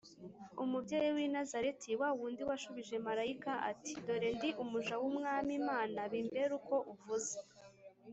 [0.63, 6.75] umubyeyi w’i Nazareti, wa wundi washubije Marayika ati, ‘‘Dore ndi umuja w’Umwami Imana, bimbere uko
[6.93, 7.35] uvuze